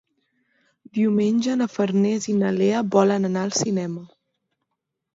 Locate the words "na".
1.59-1.69, 2.41-2.57